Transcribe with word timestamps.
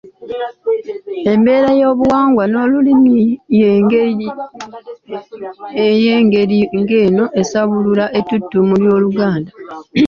Embeera 1.31 1.69
y’ebyobuwangwa 1.79 2.43
n’Olulimi 2.51 3.13
ey’engeri 5.95 6.59
ng’eno 6.79 7.25
esaabulula 7.41 8.05
ettutumu 8.19 8.73
ly’Oluganda 8.81 9.51